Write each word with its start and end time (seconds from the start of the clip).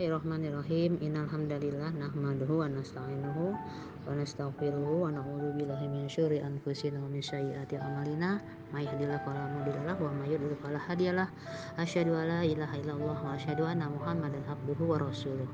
Bismillahirrahmanirrahim. 0.00 0.96
Innal 1.04 1.28
hamdalillah 1.28 1.92
nahmaduhu 1.92 2.64
wa 2.64 2.72
nasta'inuhu 2.72 3.52
wa 3.52 4.16
nastaghfiruhu 4.16 5.04
wa 5.04 5.12
na'udzu 5.12 5.52
billahi 5.60 5.92
min 5.92 6.08
syururi 6.08 6.40
anfusina 6.40 7.04
wa 7.04 7.12
min 7.12 7.20
sayyiati 7.20 7.76
a'malina. 7.76 8.40
May 8.72 8.88
yahdihillahu 8.88 9.20
fala 9.28 9.52
mudhillalah 9.52 10.00
wa 10.00 10.08
may 10.16 10.32
yudhlil 10.32 10.56
fala 10.64 10.80
hadiyalah. 10.80 11.28
Asyhadu 11.76 12.16
an 12.16 12.32
la 12.32 12.40
ilaha 12.40 12.80
illallah 12.80 13.18
wa 13.20 13.36
asyhadu 13.36 13.68
anna 13.68 13.92
Muhammadan 13.92 14.40
abduhu 14.48 14.88
wa 14.88 15.04
rasuluh. 15.04 15.44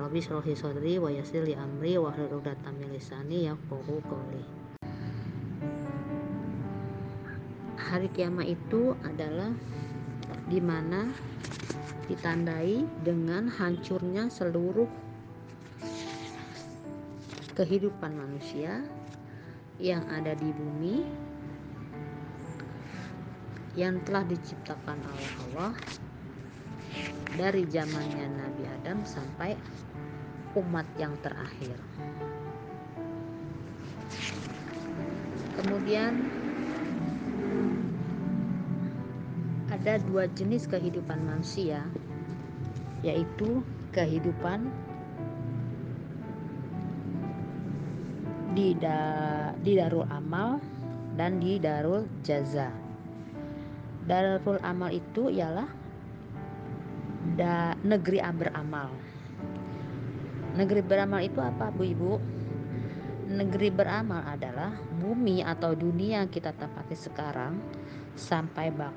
Rabbi 0.00 0.24
shrah 0.24 0.40
li 0.40 0.56
sadri 0.56 0.96
wa 0.96 1.12
yassir 1.12 1.44
li 1.44 1.52
amri 1.52 2.00
wa 2.00 2.16
hlul 2.16 2.40
'uqdatam 2.40 2.72
min 2.80 2.96
lisani 2.96 3.44
yafqahu 3.44 4.00
qawli. 4.08 4.42
Hari 7.76 8.08
kiamat 8.16 8.56
itu 8.56 8.96
adalah 9.04 9.52
di 10.48 10.64
mana 10.64 11.12
ditandai 12.12 12.84
dengan 13.00 13.48
hancurnya 13.48 14.28
seluruh 14.28 14.84
kehidupan 17.56 18.12
manusia 18.12 18.84
yang 19.80 20.04
ada 20.12 20.36
di 20.36 20.52
bumi 20.52 21.08
yang 23.72 23.96
telah 24.04 24.28
diciptakan 24.28 25.00
oleh 25.00 25.30
Allah 25.48 25.72
dari 27.40 27.64
zamannya 27.72 28.28
Nabi 28.28 28.62
Adam 28.68 29.00
sampai 29.08 29.56
umat 30.60 30.84
yang 31.00 31.16
terakhir. 31.24 31.80
Kemudian 35.56 36.20
ada 39.72 39.96
dua 40.04 40.28
jenis 40.36 40.68
kehidupan 40.68 41.24
manusia 41.24 41.82
yaitu 43.02 43.60
kehidupan 43.90 44.70
di 48.54 48.78
da, 48.78 49.50
di 49.60 49.74
darul 49.76 50.06
amal 50.08 50.62
dan 51.18 51.42
di 51.42 51.58
darul 51.58 52.06
jaza. 52.22 52.70
Darul 54.06 54.62
amal 54.62 54.90
itu 54.94 55.28
ialah 55.28 55.68
da, 57.34 57.74
negeri 57.82 58.22
beramal. 58.34 58.90
Negeri 60.52 60.82
beramal 60.84 61.24
itu 61.24 61.40
apa, 61.40 61.72
Bu 61.72 61.82
Ibu? 61.86 62.12
Negeri 63.32 63.72
beramal 63.72 64.20
adalah 64.28 64.76
bumi 65.00 65.40
atau 65.40 65.72
dunia 65.72 66.20
yang 66.20 66.28
kita 66.28 66.52
tempati 66.52 66.92
sekarang 66.92 67.56
sampai 68.12 68.68
bak 68.68 68.92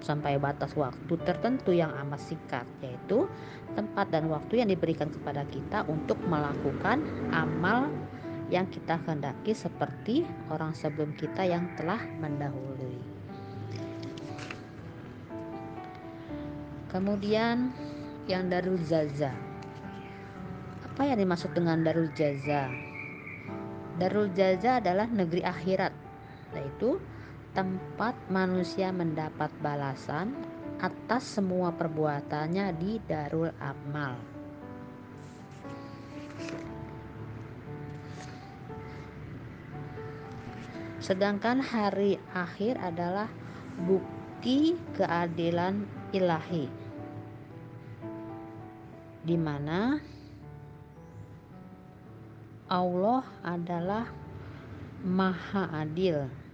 sampai 0.00 0.38
batas 0.38 0.72
waktu 0.78 1.14
tertentu 1.26 1.74
yang 1.74 1.90
amat 2.06 2.20
singkat 2.22 2.64
yaitu 2.80 3.26
tempat 3.74 4.08
dan 4.10 4.30
waktu 4.30 4.62
yang 4.62 4.68
diberikan 4.70 5.10
kepada 5.10 5.42
kita 5.50 5.84
untuk 5.90 6.18
melakukan 6.26 7.02
amal 7.34 7.90
yang 8.48 8.64
kita 8.72 8.96
kehendaki 9.04 9.52
seperti 9.52 10.24
orang 10.48 10.72
sebelum 10.72 11.12
kita 11.14 11.44
yang 11.44 11.68
telah 11.76 12.00
mendahului. 12.20 12.96
Kemudian 16.88 17.68
yang 18.24 18.48
Darul 18.48 18.80
Jaza. 18.80 19.36
Apa 20.88 21.04
yang 21.04 21.20
dimaksud 21.20 21.52
dengan 21.52 21.84
Darul 21.84 22.08
Jaza? 22.16 22.72
Darul 24.00 24.32
Jaza 24.32 24.80
adalah 24.80 25.04
negeri 25.04 25.44
akhirat, 25.44 25.92
yaitu 26.56 26.96
tempat 27.58 28.14
manusia 28.30 28.94
mendapat 28.94 29.50
balasan 29.58 30.30
atas 30.78 31.26
semua 31.26 31.74
perbuatannya 31.74 32.70
di 32.78 33.02
Darul 33.02 33.50
Amal. 33.58 34.14
Sedangkan 41.02 41.58
hari 41.58 42.22
akhir 42.30 42.78
adalah 42.78 43.26
bukti 43.82 44.78
keadilan 44.94 45.82
ilahi. 46.14 46.70
Di 49.26 49.34
mana 49.34 49.98
Allah 52.70 53.26
adalah 53.42 54.06
Maha 55.02 55.74
Adil 55.74 56.46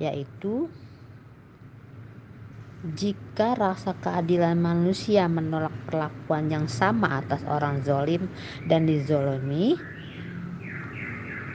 yaitu 0.00 0.72
jika 2.96 3.52
rasa 3.52 3.92
keadilan 4.00 4.56
manusia 4.56 5.28
menolak 5.28 5.76
perlakuan 5.84 6.48
yang 6.48 6.64
sama 6.64 7.20
atas 7.20 7.44
orang 7.44 7.84
zolim 7.84 8.32
dan 8.64 8.88
dizolimi 8.88 9.76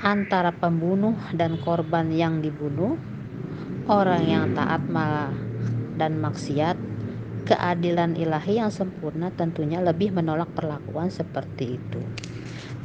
antara 0.05 0.53
pembunuh 0.53 1.17
dan 1.33 1.57
korban 1.57 2.13
yang 2.13 2.45
dibunuh 2.45 2.93
orang 3.89 4.21
yang 4.29 4.45
taat 4.53 4.85
malah 4.85 5.33
dan 5.97 6.21
maksiat 6.21 6.77
keadilan 7.49 8.13
ilahi 8.13 8.61
yang 8.61 8.69
sempurna 8.69 9.33
tentunya 9.33 9.81
lebih 9.81 10.13
menolak 10.13 10.49
perlakuan 10.53 11.13
seperti 11.13 11.77
itu. 11.77 12.01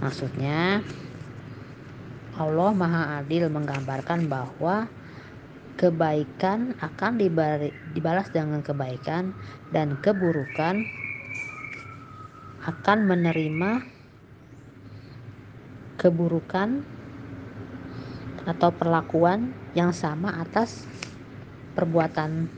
Maksudnya 0.01 0.85
Allah 2.37 2.71
Maha 2.73 3.21
Adil 3.21 3.53
menggambarkan 3.53 4.29
bahwa 4.29 4.89
kebaikan 5.81 6.77
akan 6.85 7.17
dibalas 7.17 8.29
dengan 8.29 8.61
kebaikan 8.61 9.33
dan 9.73 9.97
keburukan 10.05 10.85
akan 12.69 12.99
menerima 13.09 13.81
keburukan 15.97 16.85
atau 18.45 18.69
perlakuan 18.77 19.57
yang 19.73 19.97
sama 19.97 20.45
atas 20.45 20.85
perbuatan 21.73 22.53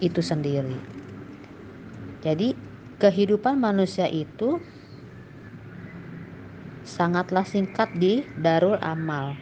itu 0.00 0.24
sendiri. 0.24 0.76
Jadi, 2.24 2.56
kehidupan 2.96 3.60
manusia 3.60 4.08
itu 4.08 4.60
sangatlah 6.88 7.44
singkat 7.44 7.92
di 7.96 8.24
darul 8.40 8.80
amal. 8.80 9.36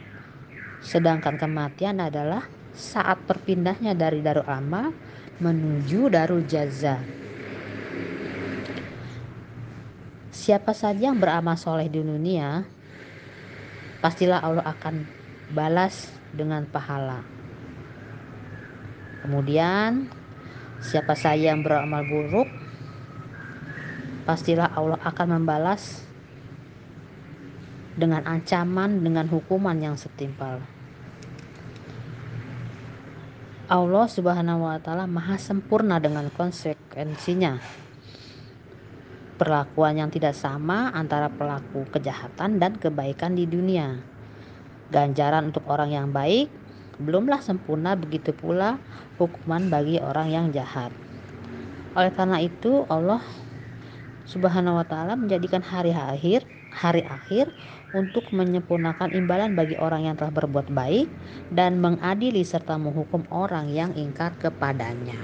Sedangkan 0.83 1.39
kematian 1.39 2.03
adalah 2.03 2.56
saat 2.77 3.25
perpindahnya 3.25 3.97
dari 3.97 4.21
Darul 4.21 4.45
Amal 4.45 4.93
menuju 5.41 6.13
Darul 6.13 6.45
Jaza. 6.45 7.01
Siapa 10.29 10.71
saja 10.77 11.09
yang 11.09 11.17
beramal 11.17 11.57
soleh 11.57 11.89
di 11.89 11.97
dunia, 11.97 12.61
pastilah 13.99 14.45
Allah 14.45 14.63
akan 14.69 15.09
balas 15.49 16.13
dengan 16.29 16.69
pahala. 16.69 17.25
Kemudian, 19.25 20.07
siapa 20.79 21.17
saja 21.17 21.51
yang 21.51 21.65
beramal 21.65 22.05
buruk, 22.05 22.47
pastilah 24.29 24.69
Allah 24.77 25.01
akan 25.01 25.41
membalas 25.41 26.05
dengan 27.97 28.21
ancaman, 28.29 29.01
dengan 29.01 29.25
hukuman 29.25 29.75
yang 29.81 29.97
setimpal. 29.97 30.76
Allah 33.67 34.07
Subhanahu 34.07 34.63
wa 34.63 34.79
taala 34.79 35.11
maha 35.11 35.35
sempurna 35.35 35.99
dengan 35.99 36.31
konsekuensinya. 36.31 37.59
Perlakuan 39.35 39.99
yang 39.99 40.07
tidak 40.07 40.39
sama 40.39 40.87
antara 40.95 41.27
pelaku 41.27 41.83
kejahatan 41.91 42.63
dan 42.63 42.79
kebaikan 42.79 43.35
di 43.35 43.43
dunia. 43.43 43.99
Ganjaran 44.87 45.51
untuk 45.51 45.67
orang 45.67 45.91
yang 45.91 46.15
baik 46.15 46.47
belumlah 46.95 47.43
sempurna 47.43 47.99
begitu 47.99 48.31
pula 48.31 48.79
hukuman 49.19 49.67
bagi 49.67 49.99
orang 49.99 50.31
yang 50.31 50.45
jahat. 50.55 50.95
Oleh 51.91 52.15
karena 52.15 52.39
itu 52.39 52.87
Allah 52.87 53.19
Subhanahu 54.31 54.79
wa 54.79 54.87
taala 54.87 55.19
menjadikan 55.19 55.59
hari 55.59 55.91
akhir 55.91 56.47
hari 56.77 57.01
akhir 57.09 57.49
untuk 57.97 58.29
menyempurnakan 58.29 59.09
imbalan 59.17 59.57
bagi 59.57 59.73
orang 59.81 60.05
yang 60.05 60.15
telah 60.15 60.29
berbuat 60.29 60.69
baik 60.69 61.09
dan 61.49 61.81
mengadili 61.81 62.45
serta 62.45 62.77
menghukum 62.77 63.25
orang 63.33 63.73
yang 63.73 63.97
ingkar 63.97 64.37
kepadanya. 64.37 65.17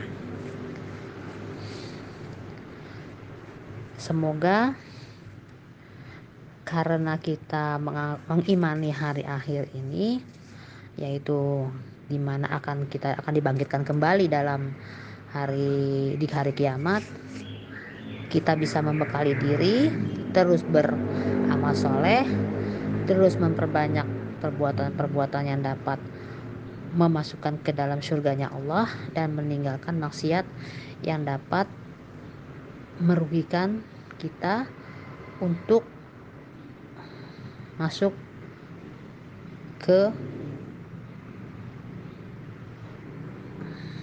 Semoga 4.02 4.74
karena 6.66 7.22
kita 7.22 7.78
mengimani 8.26 8.90
hari 8.90 9.22
akhir 9.22 9.70
ini 9.78 10.26
yaitu 10.98 11.70
di 12.10 12.18
mana 12.18 12.50
akan 12.58 12.90
kita 12.90 13.16
akan 13.22 13.34
dibangkitkan 13.34 13.86
kembali 13.86 14.26
dalam 14.28 14.74
hari 15.32 16.14
di 16.18 16.28
hari 16.30 16.52
kiamat 16.54 17.02
kita 18.34 18.58
bisa 18.58 18.82
membekali 18.82 19.38
diri 19.38 19.94
terus 20.34 20.66
beramal 21.64 21.80
soleh 21.80 22.28
terus 23.08 23.40
memperbanyak 23.40 24.04
perbuatan-perbuatan 24.44 25.48
yang 25.48 25.64
dapat 25.64 25.96
memasukkan 26.92 27.64
ke 27.64 27.72
dalam 27.72 28.04
surganya 28.04 28.52
Allah 28.52 28.92
dan 29.16 29.32
meninggalkan 29.32 29.96
maksiat 29.96 30.44
yang 31.08 31.24
dapat 31.24 31.72
merugikan 33.00 33.80
kita 34.20 34.68
untuk 35.40 35.88
masuk 37.80 38.12
ke 39.80 40.12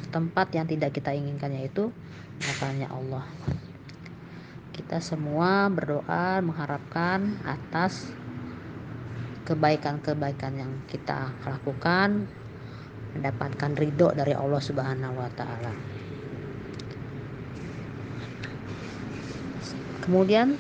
tempat 0.09 0.49
yang 0.57 0.65
tidak 0.65 0.97
kita 0.97 1.13
inginkan 1.13 1.53
yaitu 1.53 1.93
nerakanya 2.41 2.89
Allah 2.89 3.29
kita 4.71 5.03
semua 5.03 5.67
berdoa 5.69 6.41
mengharapkan 6.41 7.39
atas 7.43 8.11
kebaikan-kebaikan 9.45 10.53
yang 10.57 10.73
kita 10.87 11.35
lakukan 11.43 12.31
mendapatkan 13.19 13.73
ridho 13.75 14.15
dari 14.15 14.35
Allah 14.35 14.63
Subhanahu 14.63 15.19
wa 15.19 15.31
taala. 15.35 15.75
Kemudian 20.07 20.55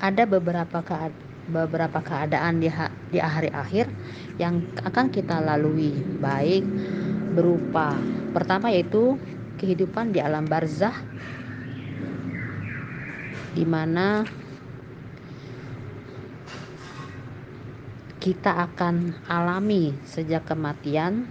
ada 0.00 0.22
beberapa 0.28 0.84
keadaan 0.84 1.26
beberapa 1.46 2.02
keadaan 2.02 2.58
di, 2.58 2.68
di 3.10 3.18
hari 3.22 3.50
akhir 3.54 3.86
yang 4.36 4.66
akan 4.82 5.14
kita 5.14 5.38
lalui 5.38 5.94
baik 6.18 6.66
berupa 7.38 7.94
pertama 8.34 8.74
yaitu 8.74 9.14
kehidupan 9.56 10.10
di 10.10 10.18
alam 10.18 10.44
barzah 10.44 10.92
di 13.56 13.64
mana 13.64 14.20
kita 18.20 18.68
akan 18.68 19.16
alami 19.32 19.96
sejak 20.04 20.44
kematian 20.44 21.24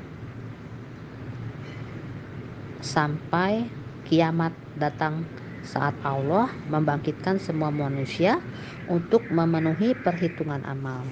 sampai 2.82 3.70
kiamat 4.10 4.58
datang 4.74 5.22
saat 5.62 5.94
Allah 6.02 6.50
membangkitkan 6.66 7.38
semua 7.38 7.70
manusia 7.70 8.42
untuk 8.90 9.22
memenuhi 9.30 9.94
perhitungan 9.94 10.66
amal. 10.66 11.06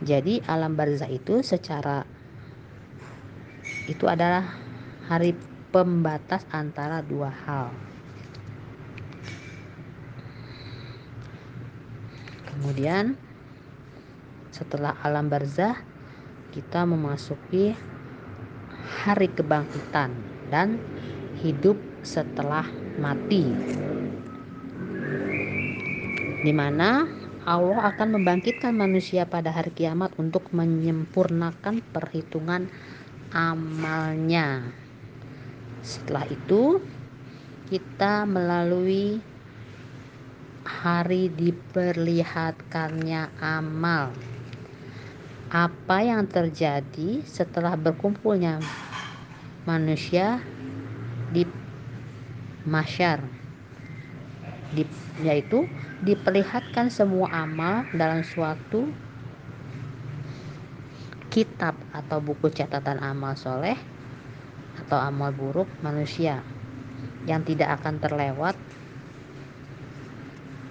Jadi 0.00 0.40
alam 0.48 0.72
barzah 0.72 1.10
itu 1.10 1.44
secara 1.44 2.08
itu 3.88 4.04
adalah 4.08 4.56
hari 5.10 5.34
pembatas 5.68 6.44
antara 6.52 7.00
dua 7.04 7.32
hal. 7.32 7.87
Kemudian 12.58 13.14
setelah 14.50 14.98
alam 15.06 15.30
barzah 15.30 15.78
kita 16.50 16.82
memasuki 16.82 17.70
hari 19.06 19.30
kebangkitan 19.30 20.10
dan 20.50 20.82
hidup 21.38 21.78
setelah 22.02 22.66
mati 22.98 23.46
di 26.42 26.50
mana 26.50 27.06
Allah 27.46 27.94
akan 27.94 28.18
membangkitkan 28.18 28.74
manusia 28.74 29.22
pada 29.22 29.54
hari 29.54 29.70
kiamat 29.70 30.18
untuk 30.18 30.50
menyempurnakan 30.50 31.80
perhitungan 31.94 32.66
amalnya. 33.30 34.68
Setelah 35.80 36.28
itu, 36.28 36.82
kita 37.72 38.28
melalui 38.28 39.24
hari 40.68 41.32
diperlihatkannya 41.32 43.32
amal. 43.40 44.12
Apa 45.48 46.04
yang 46.04 46.28
terjadi 46.28 47.24
setelah 47.24 47.72
berkumpulnya 47.72 48.60
manusia 49.64 50.44
di 51.32 51.48
masyar 52.68 53.24
di, 54.76 54.84
yaitu 55.24 55.64
diperlihatkan 56.04 56.92
semua 56.92 57.32
amal 57.32 57.88
dalam 57.96 58.20
suatu 58.20 58.92
kitab 61.32 61.80
atau 61.96 62.20
buku 62.20 62.52
catatan 62.52 63.00
amal 63.00 63.32
soleh 63.40 63.80
atau 64.84 65.00
amal 65.00 65.32
buruk 65.32 65.68
manusia 65.80 66.44
yang 67.24 67.40
tidak 67.44 67.80
akan 67.80 68.00
terlewat 68.00 68.56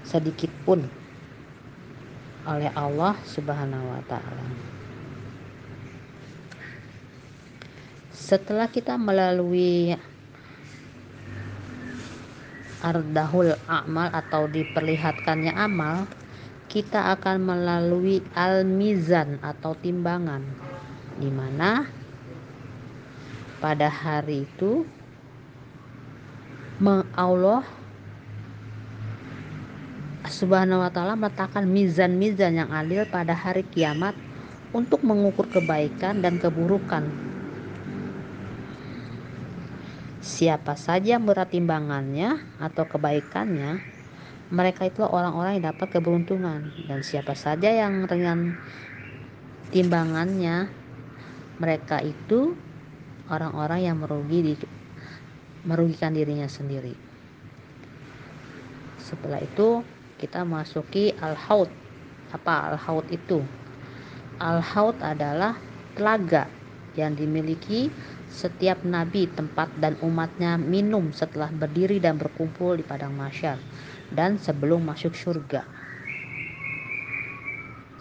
sedikit 0.07 0.49
pun 0.63 0.87
oleh 2.47 2.71
Allah 2.71 3.19
Subhanahu 3.27 3.91
wa 3.91 4.01
taala. 4.07 4.47
Setelah 8.15 8.71
kita 8.71 8.95
melalui 8.95 9.91
ardahul 12.79 13.51
amal 13.67 14.07
atau 14.15 14.47
diperlihatkannya 14.47 15.51
amal 15.51 16.07
kita 16.67 17.15
akan 17.15 17.43
melalui 17.43 18.19
al-mizan 18.35 19.39
atau 19.39 19.73
timbangan 19.79 20.43
di 21.17 21.31
mana 21.31 21.87
pada 23.57 23.89
hari 23.89 24.45
itu 24.45 24.85
Allah 27.17 27.65
Subhanahu 30.27 30.83
wa 30.83 30.91
taala 30.91 31.15
meletakkan 31.15 31.65
mizan-mizan 31.67 32.59
yang 32.59 32.69
adil 32.71 33.07
pada 33.07 33.33
hari 33.33 33.63
kiamat 33.63 34.13
untuk 34.75 35.01
mengukur 35.01 35.47
kebaikan 35.47 36.19
dan 36.19 36.37
keburukan 36.37 37.07
siapa 40.27 40.75
saja 40.75 41.15
yang 41.15 41.23
berat 41.23 41.55
timbangannya 41.55 42.35
atau 42.59 42.83
kebaikannya, 42.83 43.79
mereka 44.51 44.83
itu 44.83 45.07
orang-orang 45.07 45.57
yang 45.57 45.71
dapat 45.71 45.87
keberuntungan 45.87 46.67
dan 46.83 46.99
siapa 46.99 47.31
saja 47.31 47.71
yang 47.71 48.03
ringan 48.03 48.59
timbangannya, 49.71 50.67
mereka 51.63 52.03
itu 52.03 52.59
orang-orang 53.31 53.87
yang 53.87 53.97
merugi 54.03 54.39
di, 54.43 54.53
merugikan 55.63 56.11
dirinya 56.11 56.51
sendiri. 56.51 56.93
Setelah 58.99 59.39
itu 59.39 59.79
kita 60.17 60.41
masuki 60.41 61.13
al-haud. 61.21 61.69
Apa 62.33 62.73
al-haud 62.73 63.05
itu? 63.13 63.45
Al-haud 64.41 64.97
adalah 64.99 65.55
telaga 65.93 66.49
yang 66.97 67.13
dimiliki 67.13 67.93
setiap 68.27 68.81
nabi, 68.83 69.29
tempat 69.29 69.69
dan 69.77 69.95
umatnya 70.01 70.57
minum 70.57 71.13
setelah 71.13 71.53
berdiri 71.53 72.01
dan 72.01 72.17
berkumpul 72.17 72.75
di 72.75 72.83
padang 72.83 73.13
masyar 73.13 73.61
dan 74.11 74.41
sebelum 74.41 74.83
masuk 74.83 75.13
surga. 75.13 75.63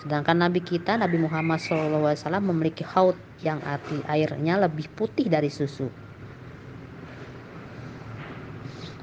Sedangkan 0.07 0.39
Nabi 0.39 0.63
kita, 0.63 0.95
Nabi 0.95 1.19
Muhammad 1.19 1.59
SAW 1.59 2.15
memiliki 2.39 2.87
haud 2.87 3.19
yang 3.43 3.59
arti 3.67 3.99
airnya 4.07 4.55
lebih 4.55 4.87
putih 4.95 5.27
dari 5.27 5.51
susu. 5.51 5.91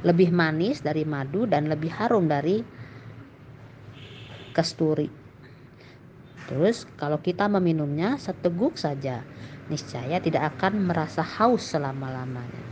Lebih 0.03 0.31
manis 0.31 0.79
dari 0.79 1.03
madu 1.03 1.43
dan 1.43 1.67
lebih 1.67 1.91
harum 1.91 2.27
dari 2.31 2.63
kesturi. 4.53 5.09
Terus 6.45 6.85
kalau 6.99 7.17
kita 7.17 7.49
meminumnya 7.49 8.21
seteguk 8.21 8.77
saja, 8.77 9.25
niscaya 9.67 10.21
tidak 10.21 10.55
akan 10.55 10.85
merasa 10.85 11.25
haus 11.25 11.65
selama-lamanya. 11.73 12.63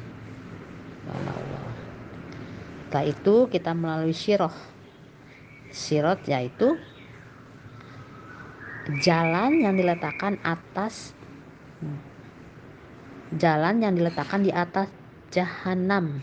Setelah 2.92 3.08
itu 3.08 3.36
kita 3.48 3.72
melalui 3.72 4.12
siroh. 4.12 4.52
Sirot 5.72 6.20
yaitu 6.28 6.76
jalan 9.00 9.64
yang 9.64 9.80
diletakkan 9.80 10.36
atas 10.44 11.16
jalan 13.40 13.80
yang 13.80 13.96
diletakkan 13.96 14.44
di 14.44 14.52
atas 14.52 14.92
jahanam 15.32 16.20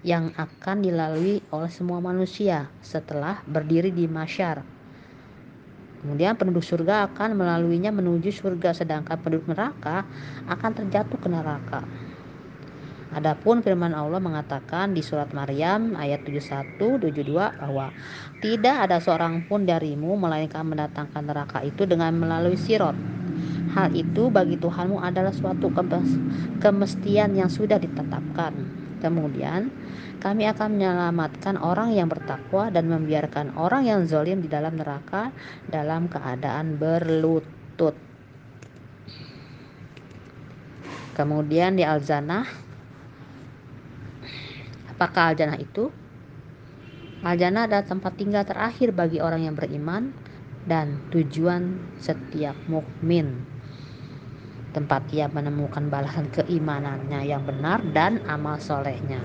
yang 0.00 0.32
akan 0.36 0.80
dilalui 0.80 1.44
oleh 1.52 1.70
semua 1.72 2.00
manusia 2.00 2.72
setelah 2.80 3.44
berdiri 3.44 3.92
di 3.92 4.08
masyar 4.08 4.80
Kemudian 6.00 6.32
penduduk 6.32 6.64
surga 6.64 7.12
akan 7.12 7.36
melaluinya 7.36 7.92
menuju 7.92 8.32
surga 8.32 8.72
sedangkan 8.72 9.20
penduduk 9.20 9.52
neraka 9.52 10.08
akan 10.48 10.70
terjatuh 10.72 11.20
ke 11.20 11.28
neraka. 11.28 11.84
Adapun 13.12 13.60
firman 13.60 13.92
Allah 13.92 14.16
mengatakan 14.16 14.96
di 14.96 15.04
surat 15.04 15.28
Maryam 15.36 15.92
ayat 16.00 16.24
71 16.24 16.80
72 17.04 17.36
bahwa 17.36 17.92
tidak 18.40 18.88
ada 18.88 18.96
seorang 19.02 19.44
pun 19.44 19.68
darimu 19.68 20.16
melainkan 20.16 20.64
mendatangkan 20.64 21.20
neraka 21.20 21.60
itu 21.60 21.84
dengan 21.84 22.16
melalui 22.16 22.56
sirot. 22.56 22.96
Hal 23.76 23.92
itu 23.92 24.32
bagi 24.32 24.56
Tuhanmu 24.56 25.04
adalah 25.04 25.36
suatu 25.36 25.68
kemestian 26.64 27.36
yang 27.36 27.52
sudah 27.52 27.76
ditetapkan. 27.76 28.79
Kemudian 29.00 29.72
kami 30.20 30.44
akan 30.46 30.76
menyelamatkan 30.76 31.56
orang 31.56 31.96
yang 31.96 32.06
bertakwa 32.06 32.68
dan 32.68 32.92
membiarkan 32.92 33.56
orang 33.56 33.88
yang 33.88 34.00
zolim 34.04 34.44
di 34.44 34.48
dalam 34.52 34.76
neraka 34.76 35.32
dalam 35.66 36.06
keadaan 36.12 36.76
berlutut. 36.76 37.96
Kemudian 41.16 41.76
di 41.76 41.84
Al-Zanah 41.84 42.44
apakah 44.92 45.32
al-jannah 45.32 45.56
itu? 45.56 45.88
Al-jannah 47.24 47.68
adalah 47.68 47.84
tempat 47.84 48.12
tinggal 48.20 48.44
terakhir 48.44 48.92
bagi 48.92 49.20
orang 49.20 49.48
yang 49.48 49.56
beriman 49.56 50.12
dan 50.68 51.00
tujuan 51.12 51.80
setiap 51.96 52.56
mukmin. 52.68 53.49
Tempat 54.70 55.10
ia 55.10 55.26
menemukan 55.26 55.90
balasan 55.90 56.30
keimanannya 56.30 57.26
yang 57.26 57.42
benar 57.42 57.82
dan 57.90 58.22
amal 58.30 58.54
solehnya. 58.62 59.18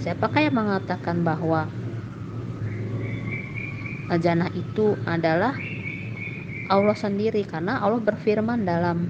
Siapakah 0.00 0.48
yang 0.48 0.56
mengatakan 0.56 1.20
bahwa 1.24 1.68
al-jannah 4.08 4.52
itu 4.52 4.96
adalah 5.04 5.56
Allah 6.68 6.96
sendiri 6.96 7.44
karena 7.44 7.80
Allah 7.84 8.00
berfirman 8.00 8.64
dalam 8.64 9.08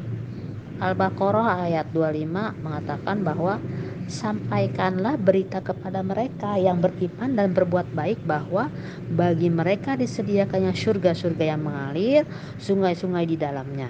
Al-Baqarah 0.83 1.71
ayat 1.71 1.95
25 1.95 2.63
mengatakan 2.63 3.23
bahwa 3.23 3.63
sampaikanlah 4.07 5.17
berita 5.17 5.65
kepada 5.65 6.05
mereka 6.05 6.57
yang 6.61 6.81
beriman 6.81 7.37
dan 7.37 7.57
berbuat 7.57 7.89
baik 7.97 8.21
bahwa 8.29 8.69
bagi 9.13 9.49
mereka 9.49 9.97
disediakannya 9.97 10.77
surga-surga 10.77 11.57
yang 11.57 11.65
mengalir, 11.65 12.29
sungai-sungai 12.61 13.25
di 13.25 13.37
dalamnya. 13.41 13.89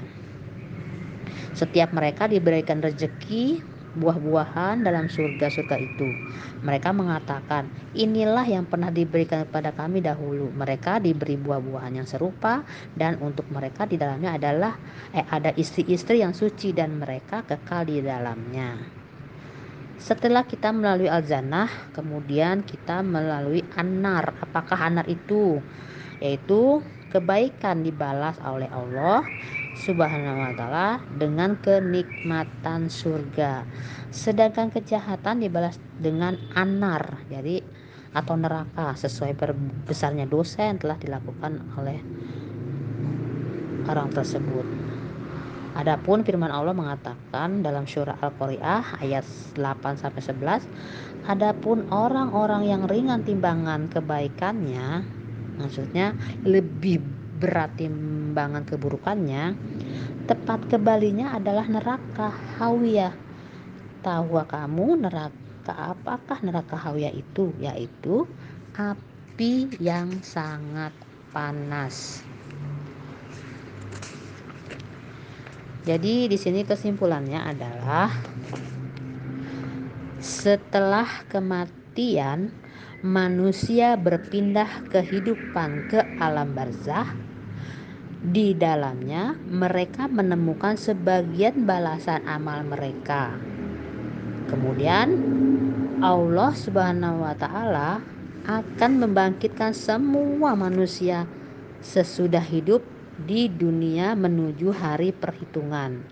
Setiap 1.54 1.94
mereka 1.94 2.26
diberikan 2.26 2.82
rezeki 2.82 3.62
buah-buahan 3.94 4.82
dalam 4.82 5.06
surga-surga 5.06 5.78
itu. 5.78 6.08
Mereka 6.66 6.90
mengatakan, 6.90 7.70
inilah 7.94 8.42
yang 8.42 8.66
pernah 8.66 8.90
diberikan 8.90 9.46
kepada 9.46 9.70
kami 9.70 10.02
dahulu. 10.02 10.50
Mereka 10.50 10.98
diberi 10.98 11.38
buah-buahan 11.38 12.02
yang 12.02 12.08
serupa 12.10 12.66
dan 12.98 13.22
untuk 13.22 13.46
mereka 13.54 13.86
di 13.86 13.94
dalamnya 13.94 14.34
adalah 14.34 14.74
eh, 15.14 15.22
ada 15.30 15.54
istri-istri 15.54 16.26
yang 16.26 16.34
suci 16.34 16.74
dan 16.74 16.98
mereka 16.98 17.46
kekal 17.46 17.86
di 17.86 18.02
dalamnya. 18.02 19.03
Setelah 19.94 20.42
kita 20.44 20.74
melalui 20.74 21.06
al-jannah, 21.06 21.70
kemudian 21.94 22.66
kita 22.66 23.00
melalui 23.00 23.62
anar. 23.78 24.34
Apakah 24.42 24.90
anar 24.90 25.06
itu? 25.06 25.62
Yaitu 26.18 26.82
kebaikan 27.14 27.86
dibalas 27.86 28.34
oleh 28.42 28.66
Allah 28.74 29.22
Subhanahu 29.78 30.38
wa 30.42 30.52
taala 30.58 30.98
dengan 31.14 31.54
kenikmatan 31.58 32.90
surga. 32.90 33.62
Sedangkan 34.10 34.74
kejahatan 34.74 35.42
dibalas 35.42 35.78
dengan 35.98 36.34
anar. 36.58 37.22
Jadi 37.30 37.62
atau 38.14 38.38
neraka 38.38 38.94
sesuai 38.94 39.34
besarnya 39.86 40.26
dosa 40.26 40.70
yang 40.70 40.78
telah 40.78 40.98
dilakukan 40.98 41.58
oleh 41.74 41.98
orang 43.90 44.10
tersebut. 44.14 44.66
Adapun 45.74 46.22
firman 46.22 46.54
Allah 46.54 46.70
mengatakan 46.70 47.66
dalam 47.66 47.82
surah 47.82 48.14
Al-Qari'ah 48.22 49.02
ayat 49.02 49.26
8 49.58 49.98
sampai 49.98 50.22
11, 50.22 51.26
adapun 51.26 51.90
orang-orang 51.90 52.70
yang 52.70 52.86
ringan 52.86 53.26
timbangan 53.26 53.90
kebaikannya, 53.90 55.02
maksudnya 55.58 56.14
lebih 56.46 57.02
berat 57.42 57.74
timbangan 57.74 58.62
keburukannya, 58.62 59.58
tepat 60.30 60.70
kebalinya 60.70 61.34
adalah 61.34 61.66
neraka 61.66 62.30
hawiyah. 62.62 63.10
Tahu 64.06 64.30
kamu 64.46 65.10
neraka 65.10 65.74
apakah 65.74 66.38
neraka 66.46 66.78
hawiyah 66.78 67.10
itu? 67.10 67.50
Yaitu 67.58 68.30
api 68.78 69.74
yang 69.82 70.22
sangat 70.22 70.94
panas. 71.34 72.22
Jadi 75.84 76.32
di 76.32 76.38
sini 76.40 76.64
kesimpulannya 76.64 77.44
adalah 77.44 78.08
setelah 80.16 81.28
kematian 81.28 82.48
manusia 83.04 83.92
berpindah 84.00 84.88
kehidupan 84.88 85.92
ke 85.92 86.00
alam 86.16 86.56
barzah 86.56 87.12
di 88.24 88.56
dalamnya 88.56 89.36
mereka 89.44 90.08
menemukan 90.08 90.80
sebagian 90.80 91.68
balasan 91.68 92.24
amal 92.24 92.64
mereka. 92.64 93.36
Kemudian 94.48 95.20
Allah 96.00 96.56
Subhanahu 96.56 97.28
wa 97.28 97.36
taala 97.36 98.00
akan 98.48 99.04
membangkitkan 99.04 99.76
semua 99.76 100.56
manusia 100.56 101.28
sesudah 101.84 102.40
hidup 102.40 102.93
di 103.22 103.46
dunia 103.46 104.18
menuju 104.18 104.74
hari 104.74 105.14
perhitungan. 105.14 106.02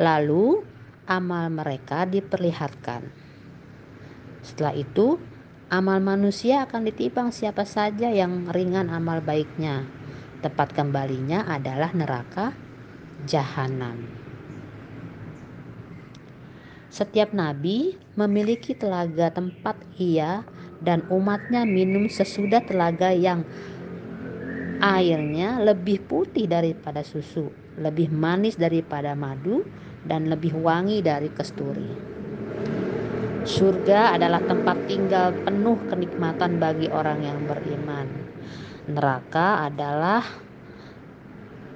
Lalu 0.00 0.64
amal 1.04 1.52
mereka 1.52 2.08
diperlihatkan. 2.08 3.04
Setelah 4.40 4.74
itu, 4.74 5.20
amal 5.68 6.00
manusia 6.00 6.64
akan 6.64 6.88
ditimbang 6.88 7.28
siapa 7.30 7.68
saja 7.68 8.08
yang 8.08 8.48
ringan 8.48 8.88
amal 8.88 9.20
baiknya 9.20 9.84
tempat 10.42 10.74
kembalinya 10.74 11.46
adalah 11.46 11.94
neraka 11.94 12.50
jahanam. 13.24 14.02
Setiap 16.92 17.32
nabi 17.32 17.96
memiliki 18.18 18.76
telaga 18.76 19.32
tempat 19.32 19.80
ia 19.96 20.44
dan 20.84 21.06
umatnya 21.08 21.64
minum 21.64 22.10
sesudah 22.10 22.60
telaga 22.68 23.14
yang 23.14 23.46
airnya 24.82 25.62
lebih 25.62 26.02
putih 26.10 26.50
daripada 26.50 27.06
susu, 27.06 27.46
lebih 27.78 28.10
manis 28.10 28.58
daripada 28.58 29.14
madu, 29.14 29.62
dan 30.02 30.26
lebih 30.26 30.58
wangi 30.58 30.98
dari 30.98 31.30
kesturi. 31.30 32.10
Surga 33.46 34.18
adalah 34.18 34.42
tempat 34.42 34.86
tinggal 34.90 35.30
penuh 35.46 35.78
kenikmatan 35.86 36.58
bagi 36.58 36.90
orang 36.90 37.22
yang 37.22 37.38
beriman. 37.46 38.06
Neraka 38.90 39.66
adalah 39.66 40.22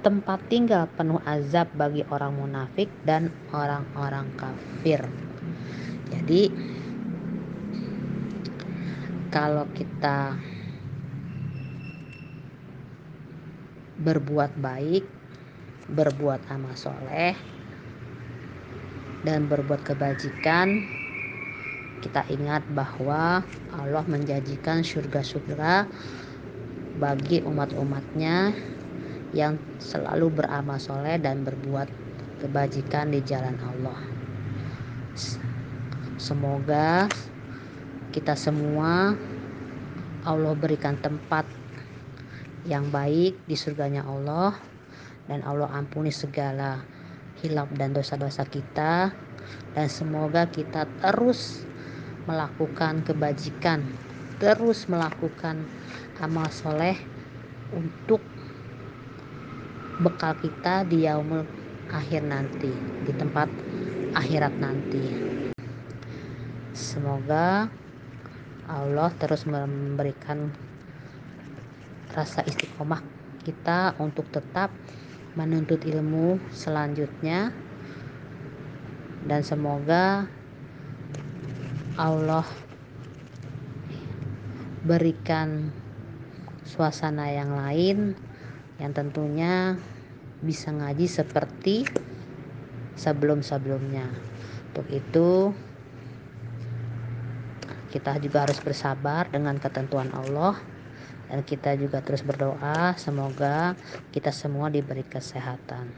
tempat 0.03 0.39
tinggal 0.47 0.87
penuh 0.91 1.19
azab 1.23 1.71
bagi 1.75 2.03
orang 2.07 2.35
munafik 2.35 2.91
dan 3.03 3.31
orang-orang 3.51 4.27
kafir. 4.35 5.03
Jadi 6.11 6.47
kalau 9.27 9.67
kita 9.75 10.39
berbuat 14.01 14.53
baik, 14.61 15.05
berbuat 15.89 16.41
amal 16.53 16.73
soleh, 16.77 17.33
dan 19.25 19.49
berbuat 19.49 19.81
kebajikan, 19.81 20.85
kita 22.05 22.21
ingat 22.29 22.61
bahwa 22.71 23.41
Allah 23.73 24.05
menjanjikan 24.05 24.85
surga-surga 24.85 25.89
bagi 27.01 27.41
umat-umatnya 27.41 28.53
yang 29.35 29.57
selalu 29.81 30.31
beramal 30.31 30.79
soleh 30.79 31.17
dan 31.19 31.43
berbuat 31.43 31.89
kebajikan 32.41 33.11
di 33.11 33.19
jalan 33.25 33.57
Allah. 33.59 33.99
Semoga 36.17 37.09
kita 38.13 38.37
semua 38.37 39.17
Allah 40.25 40.53
berikan 40.57 40.97
tempat 40.97 41.45
yang 42.67 42.91
baik 42.91 43.39
di 43.47 43.55
surganya 43.55 44.03
Allah. 44.03 44.53
Dan 45.27 45.43
Allah 45.43 45.71
ampuni 45.71 46.11
segala 46.11 46.83
hilap 47.41 47.71
dan 47.75 47.95
dosa-dosa 47.95 48.43
kita. 48.47 49.11
Dan 49.73 49.87
semoga 49.87 50.47
kita 50.51 50.83
terus 50.99 51.63
melakukan 52.27 53.07
kebajikan 53.07 53.87
terus 54.37 54.85
melakukan 54.85 55.65
amal 56.21 56.45
soleh 56.53 56.97
untuk 57.73 58.21
bekal 59.97 60.37
kita 60.37 60.85
di 60.85 61.09
yaumul 61.09 61.41
akhir 61.89 62.21
nanti 62.21 62.69
di 63.01 63.11
tempat 63.17 63.49
akhirat 64.13 64.53
nanti. 64.61 65.03
Semoga 66.77 67.65
Allah 68.69 69.09
terus 69.17 69.49
memberikan 69.49 70.53
rasa 72.17 72.41
istiqomah 72.41 73.05
kita 73.45 73.93
untuk 74.01 74.25
tetap 74.33 74.73
menuntut 75.37 75.85
ilmu 75.85 76.41
selanjutnya 76.49 77.53
dan 79.29 79.45
semoga 79.45 80.25
Allah 81.93 82.47
berikan 84.81 85.69
suasana 86.65 87.29
yang 87.29 87.53
lain 87.53 88.17
yang 88.81 88.97
tentunya 88.97 89.77
bisa 90.41 90.73
ngaji 90.73 91.05
seperti 91.05 91.85
sebelum-sebelumnya. 92.97 94.09
Untuk 94.73 94.87
itu 94.89 95.29
kita 97.93 98.17
juga 98.21 98.45
harus 98.45 98.61
bersabar 98.61 99.29
dengan 99.29 99.57
ketentuan 99.57 100.13
Allah 100.13 100.76
dan 101.27 101.43
kita 101.43 101.75
juga 101.75 101.99
terus 101.99 102.23
berdoa 102.23 102.95
semoga 102.95 103.75
kita 104.15 104.31
semua 104.31 104.71
diberi 104.71 105.03
kesehatan. 105.03 105.91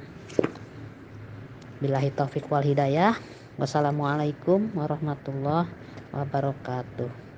Bilahi 1.79 2.12
taufik 2.12 2.50
wal 2.51 2.65
hidayah. 2.65 3.15
Wassalamualaikum 3.55 4.71
warahmatullahi 4.75 5.71
wabarakatuh. 6.12 7.28